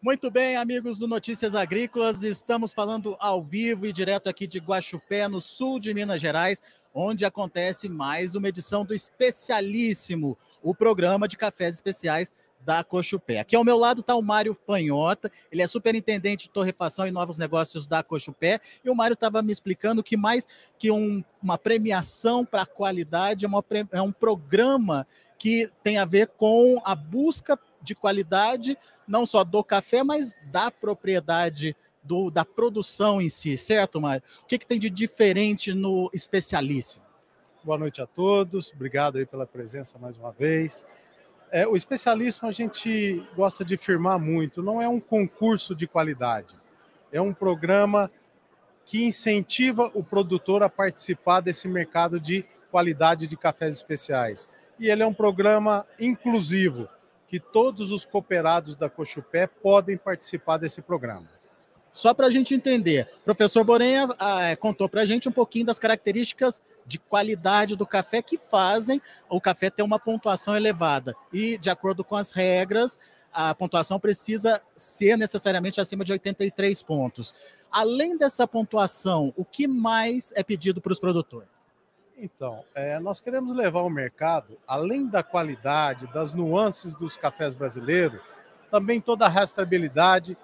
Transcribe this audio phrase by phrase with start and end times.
[0.00, 5.26] Muito bem, amigos do Notícias Agrícolas, estamos falando ao vivo e direto aqui de Guaxupé,
[5.26, 6.62] no sul de Minas Gerais,
[6.94, 13.40] onde acontece mais uma edição do Especialíssimo, o programa de cafés especiais da Cochupé.
[13.40, 17.36] Aqui ao meu lado está o Mário Panhota, ele é superintendente de torrefação e novos
[17.36, 20.46] negócios da Cochupé, e o Mário estava me explicando que mais
[20.78, 25.04] que um, uma premiação para a qualidade é, uma, é um programa
[25.36, 30.70] que tem a ver com a busca de qualidade, não só do café, mas da
[30.70, 34.22] propriedade do, da produção em si, certo, Mário?
[34.42, 37.04] O que, que tem de diferente no especialíssimo?
[37.64, 40.86] Boa noite a todos, obrigado aí pela presença mais uma vez.
[41.50, 46.54] É, o especialismo a gente gosta de firmar muito, não é um concurso de qualidade,
[47.10, 48.10] é um programa
[48.84, 54.48] que incentiva o produtor a participar desse mercado de qualidade de cafés especiais.
[54.78, 56.88] E ele é um programa inclusivo,
[57.28, 61.28] que todos os cooperados da Cochupé podem participar desse programa.
[61.92, 65.78] Só para a gente entender, professor Borenha ah, contou para a gente um pouquinho das
[65.78, 71.14] características de qualidade do café que fazem o café ter uma pontuação elevada.
[71.32, 72.98] E, de acordo com as regras,
[73.32, 77.34] a pontuação precisa ser necessariamente acima de 83 pontos.
[77.70, 81.57] Além dessa pontuação, o que mais é pedido para os produtores?
[82.20, 88.20] Então, é, nós queremos levar ao mercado, além da qualidade, das nuances dos cafés brasileiros,
[88.72, 90.36] também toda a rastreabilidade,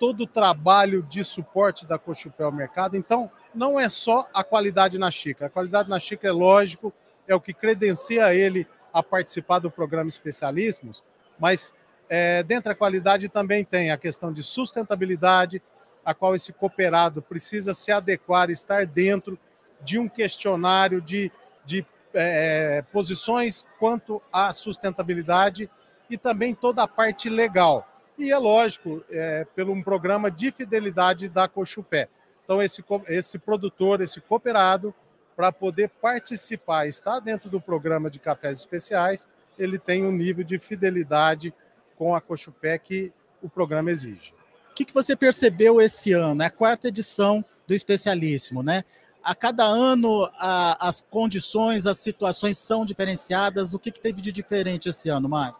[0.00, 2.96] todo o trabalho de suporte da Cochupé ao mercado.
[2.96, 5.48] Então, não é só a qualidade na xícara.
[5.48, 6.94] A qualidade na xícara é lógico,
[7.26, 11.04] é o que credencia ele a participar do programa Especialismos,
[11.38, 11.74] mas
[12.08, 15.62] é, dentro da qualidade também tem a questão de sustentabilidade,
[16.02, 19.38] a qual esse cooperado precisa se adequar, estar dentro
[19.82, 21.30] de um questionário de,
[21.64, 25.70] de é, posições quanto à sustentabilidade
[26.10, 27.86] e também toda a parte legal.
[28.16, 32.08] E é lógico, é, pelo um programa de fidelidade da Cochupé.
[32.44, 34.94] Então, esse, esse produtor, esse cooperado,
[35.36, 40.58] para poder participar, estar dentro do programa de cafés especiais, ele tem um nível de
[40.58, 41.54] fidelidade
[41.96, 44.32] com a Cochupé que o programa exige.
[44.70, 46.42] O que, que você percebeu esse ano?
[46.42, 48.84] É a quarta edição do Especialíssimo, né?
[49.22, 53.74] A cada ano a, as condições, as situações são diferenciadas.
[53.74, 55.56] O que, que teve de diferente esse ano, Mário?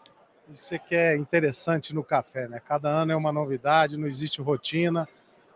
[0.51, 2.59] Isso é que é interessante no café, né?
[2.65, 5.07] Cada ano é uma novidade, não existe rotina.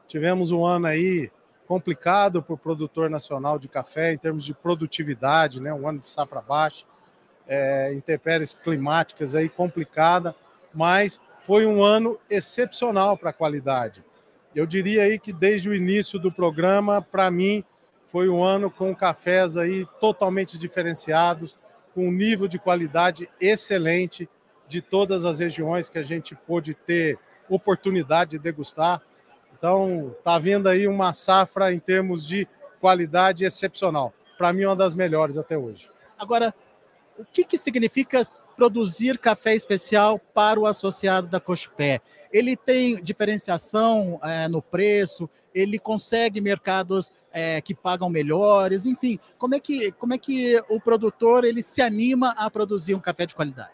[0.08, 1.32] Tivemos um ano aí
[1.68, 5.74] complicado para o produtor nacional de café em termos de produtividade, né?
[5.74, 6.86] Um ano de safra baixa,
[7.48, 10.36] é, intempéries climáticas aí complicada,
[10.74, 14.04] mas foi um ano excepcional para a qualidade.
[14.56, 17.64] Eu diria aí que desde o início do programa, para mim,
[18.14, 21.58] foi um ano com cafés aí totalmente diferenciados,
[21.96, 24.30] com um nível de qualidade excelente
[24.68, 27.18] de todas as regiões que a gente pôde ter
[27.50, 29.02] oportunidade de degustar.
[29.58, 32.48] Então, está vindo aí uma safra em termos de
[32.80, 34.14] qualidade excepcional.
[34.38, 35.90] Para mim, uma das melhores até hoje.
[36.16, 36.54] Agora,
[37.18, 42.02] o que, que significa produzir café especial para o associado da Cochupé.
[42.32, 49.56] Ele tem diferenciação é, no preço, ele consegue mercados é, que pagam melhores, enfim, como
[49.56, 53.36] é que como é que o produtor ele se anima a produzir um café de
[53.36, 53.72] qualidade?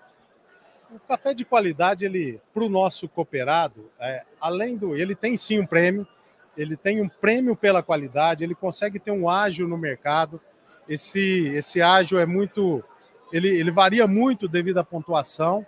[0.91, 5.59] O café de qualidade, ele para o nosso cooperado, é, além do, ele tem sim
[5.59, 6.07] um prêmio,
[6.57, 10.41] ele tem um prêmio pela qualidade, ele consegue ter um ágio no mercado.
[10.87, 12.83] Esse esse ágio é muito
[13.31, 15.65] ele, ele varia muito devido à pontuação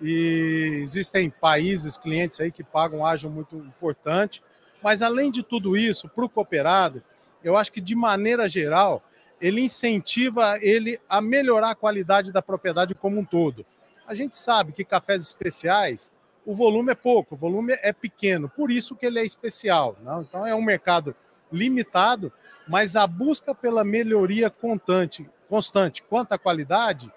[0.00, 4.42] e existem países, clientes aí que pagam um ágio muito importante.
[4.82, 7.02] Mas além de tudo isso, para o cooperado,
[7.42, 9.02] eu acho que de maneira geral
[9.40, 13.64] ele incentiva ele a melhorar a qualidade da propriedade como um todo.
[14.06, 16.12] A gente sabe que cafés especiais
[16.46, 19.96] o volume é pouco, o volume é pequeno, por isso que ele é especial.
[20.02, 20.22] Não?
[20.22, 21.14] Então é um mercado
[21.50, 22.32] limitado,
[22.68, 27.12] mas a busca pela melhoria constante, constante quanto à qualidade,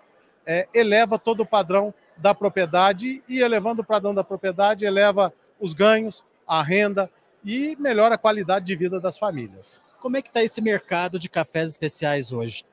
[0.45, 5.73] é, eleva todo o padrão da propriedade e elevando o padrão da propriedade, eleva os
[5.73, 7.09] ganhos, a renda
[7.43, 9.83] e melhora a qualidade de vida das famílias.
[9.99, 12.63] Como é que está esse mercado de cafés especiais hoje?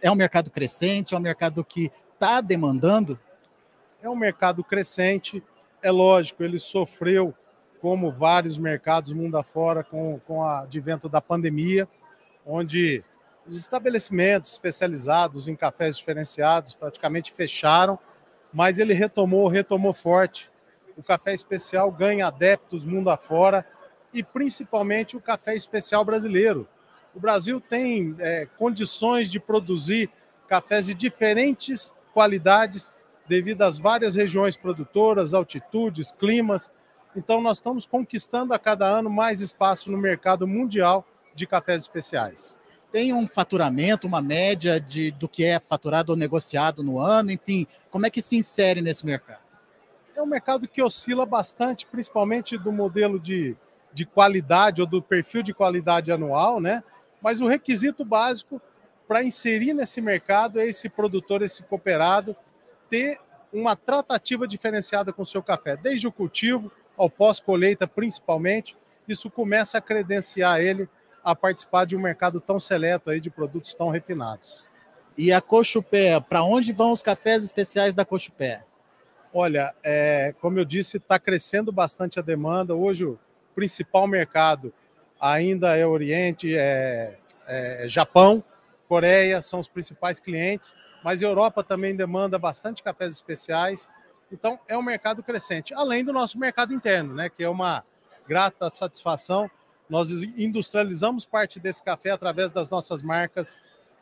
[0.00, 1.14] É um mercado crescente?
[1.14, 3.18] É um mercado que está demandando?
[4.02, 5.42] É um mercado crescente.
[5.80, 7.34] É lógico, ele sofreu,
[7.80, 11.88] como vários mercados mundo afora, com, com o advento da pandemia,
[12.46, 13.04] onde
[13.46, 17.98] os estabelecimentos especializados em cafés diferenciados praticamente fecharam,
[18.52, 20.50] mas ele retomou, retomou forte.
[20.96, 23.66] O café especial ganha adeptos mundo afora
[24.12, 26.68] e principalmente o café especial brasileiro.
[27.14, 30.10] O Brasil tem é, condições de produzir
[30.46, 32.92] cafés de diferentes qualidades
[33.26, 36.70] devido às várias regiões produtoras, altitudes, climas.
[37.16, 42.61] Então, nós estamos conquistando a cada ano mais espaço no mercado mundial de cafés especiais.
[42.92, 47.66] Tem um faturamento, uma média de, do que é faturado ou negociado no ano, enfim,
[47.90, 49.40] como é que se insere nesse mercado?
[50.14, 53.56] É um mercado que oscila bastante, principalmente do modelo de,
[53.94, 56.84] de qualidade ou do perfil de qualidade anual, né?
[57.22, 58.60] Mas o requisito básico
[59.08, 62.36] para inserir nesse mercado é esse produtor, esse cooperado,
[62.90, 63.18] ter
[63.50, 68.76] uma tratativa diferenciada com o seu café, desde o cultivo ao pós-colheita, principalmente.
[69.08, 70.88] Isso começa a credenciar ele
[71.22, 74.62] a participar de um mercado tão seleto aí de produtos tão refinados.
[75.16, 78.64] E a Cochupé, para onde vão os cafés especiais da Cochupé?
[79.32, 82.74] Olha, é, como eu disse, está crescendo bastante a demanda.
[82.74, 83.18] Hoje o
[83.54, 84.72] principal mercado
[85.20, 88.42] ainda é Oriente, é, é Japão,
[88.88, 93.88] Coreia são os principais clientes, mas a Europa também demanda bastante cafés especiais.
[94.30, 97.84] Então é um mercado crescente, além do nosso mercado interno, né, que é uma
[98.28, 99.50] grata satisfação.
[99.92, 103.58] Nós industrializamos parte desse café através das nossas marcas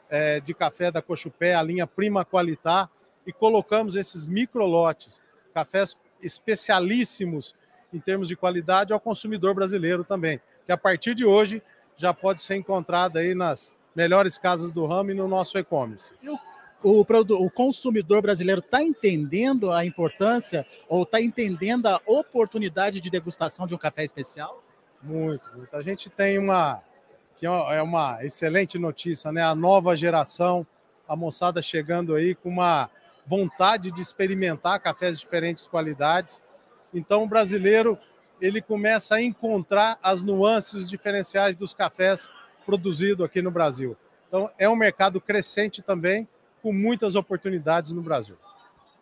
[0.09, 2.89] é, de café da Cochupé, a linha Prima Qualitá,
[3.27, 5.21] e colocamos esses microlotes,
[5.53, 7.57] cafés especialíssimos
[7.93, 11.61] em termos de qualidade ao consumidor brasileiro também, que a partir de hoje
[11.97, 16.15] já pode ser encontrado aí nas melhores casas do ramo e no nosso e-commerce.
[16.85, 23.67] O, o, consumidor brasileiro está entendendo a importância ou está entendendo a oportunidade de degustação
[23.67, 24.63] de um café especial?
[25.03, 25.75] Muito, muito.
[25.75, 26.83] A gente tem uma
[27.37, 29.43] que é, é uma excelente notícia, né?
[29.43, 30.67] A nova geração,
[31.09, 32.91] a moçada chegando aí com uma
[33.27, 36.43] vontade de experimentar cafés de diferentes qualidades.
[36.93, 37.99] Então, o brasileiro
[38.41, 42.29] ele começa a encontrar as nuances diferenciais dos cafés
[42.67, 43.97] produzido aqui no Brasil.
[44.29, 46.29] Então, é um mercado crescente também,
[46.63, 48.37] com muitas oportunidades no Brasil.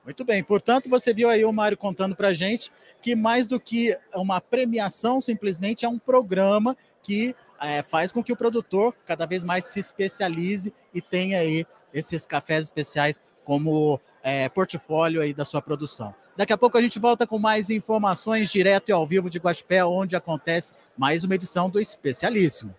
[0.08, 2.72] Muito bem, portanto, você viu aí o Mário contando para a gente
[3.02, 8.32] que mais do que uma premiação, simplesmente é um programa que é, faz com que
[8.32, 14.48] o produtor cada vez mais se especialize e tenha aí esses cafés especiais como é,
[14.48, 16.14] portfólio aí da sua produção.
[16.34, 19.84] Daqui a pouco a gente volta com mais informações direto e ao vivo de Guaxpé,
[19.84, 22.74] onde acontece mais uma edição do Especialíssimo.